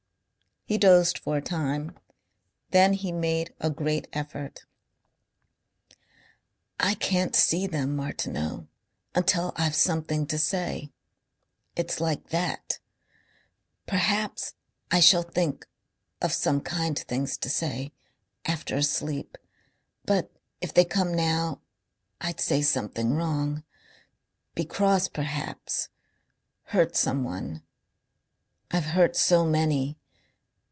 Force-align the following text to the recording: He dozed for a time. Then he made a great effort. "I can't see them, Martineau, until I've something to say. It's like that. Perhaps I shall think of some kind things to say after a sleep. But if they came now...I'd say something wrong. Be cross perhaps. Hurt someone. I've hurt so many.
He 0.63 0.77
dozed 0.77 1.17
for 1.17 1.35
a 1.35 1.41
time. 1.41 1.99
Then 2.69 2.93
he 2.93 3.11
made 3.11 3.53
a 3.59 3.69
great 3.69 4.07
effort. 4.13 4.63
"I 6.79 6.95
can't 6.95 7.35
see 7.35 7.67
them, 7.67 7.93
Martineau, 7.93 8.67
until 9.13 9.51
I've 9.57 9.75
something 9.75 10.25
to 10.27 10.37
say. 10.37 10.89
It's 11.75 11.99
like 11.99 12.29
that. 12.29 12.79
Perhaps 13.85 14.53
I 14.89 15.01
shall 15.01 15.23
think 15.23 15.67
of 16.21 16.31
some 16.31 16.61
kind 16.61 16.97
things 16.97 17.37
to 17.39 17.49
say 17.49 17.91
after 18.45 18.77
a 18.77 18.83
sleep. 18.83 19.37
But 20.05 20.31
if 20.61 20.73
they 20.73 20.85
came 20.85 21.13
now...I'd 21.13 22.39
say 22.39 22.61
something 22.61 23.11
wrong. 23.13 23.65
Be 24.55 24.63
cross 24.63 25.09
perhaps. 25.09 25.89
Hurt 26.65 26.95
someone. 26.95 27.61
I've 28.69 28.85
hurt 28.95 29.17
so 29.17 29.43
many. 29.43 29.97